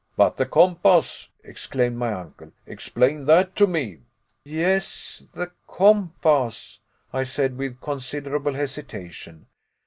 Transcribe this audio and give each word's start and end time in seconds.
"But 0.17 0.37
the 0.37 0.47
compass!" 0.47 1.29
exclaimed 1.43 1.95
my 1.95 2.11
uncle; 2.11 2.53
"explain 2.65 3.25
that 3.25 3.55
to 3.57 3.67
me!" 3.67 3.99
"Yes 4.43 5.27
the 5.35 5.51
compass," 5.67 6.79
I 7.13 7.23
said 7.23 7.55
with 7.55 7.79
considerable 7.81 8.55
hesitation. 8.55 9.45